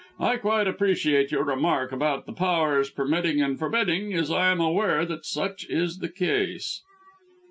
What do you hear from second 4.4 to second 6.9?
am aware that such is the case."